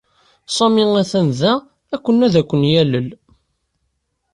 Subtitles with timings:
[0.55, 1.53] Sami atan da
[1.95, 3.07] akken ad ken-yalel.